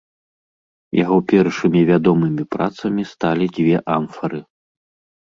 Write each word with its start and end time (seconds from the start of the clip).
Яго 0.99 1.17
першымі 1.33 1.79
вядомымі 1.91 2.49
працамі 2.57 3.09
сталі 3.13 3.45
дзве 3.55 3.75
амфары. 4.01 4.47